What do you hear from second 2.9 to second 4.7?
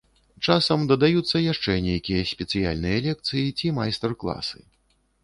лекцыі ці майстар-класы.